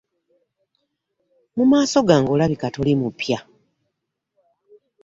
Mu 1.55 1.63
maaso 1.71 1.99
gange 2.09 2.29
olabika 2.35 2.67
toli 2.75 2.93
mupya. 3.01 3.39